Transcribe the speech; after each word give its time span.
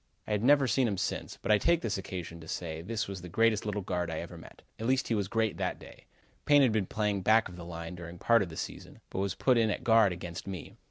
I 0.25 0.31
have 0.31 0.41
never 0.41 0.65
seen 0.67 0.87
him 0.87 0.97
since, 0.97 1.37
but 1.43 1.51
I 1.51 1.59
take 1.59 1.81
this 1.81 1.95
occasion 1.95 2.39
to 2.39 2.47
say 2.47 2.81
this 2.81 3.07
was 3.07 3.21
the 3.21 3.29
greatest 3.29 3.67
little 3.67 3.83
guard 3.83 4.09
I 4.09 4.17
ever 4.19 4.35
met. 4.35 4.63
At 4.79 4.87
least 4.87 5.09
he 5.09 5.13
was 5.13 5.27
great 5.27 5.57
that 5.57 5.77
day. 5.77 6.05
Payne 6.45 6.63
had 6.63 6.71
been 6.71 6.87
playing 6.87 7.21
back 7.21 7.47
of 7.47 7.55
the 7.55 7.63
line 7.65 7.93
during 7.93 8.17
part 8.17 8.41
of 8.41 8.49
the 8.49 8.57
season, 8.57 9.01
but 9.11 9.19
was 9.19 9.35
put 9.35 9.59
in 9.59 9.69
at 9.69 9.83
guard 9.83 10.11
against 10.11 10.47
me. 10.47 10.73